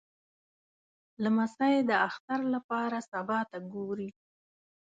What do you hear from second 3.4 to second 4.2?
ته ګوري.